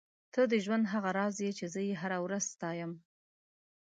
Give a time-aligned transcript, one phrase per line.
[0.33, 2.91] ته د ژوند هغه راز یې چې زه یې هره ورځ ستایم.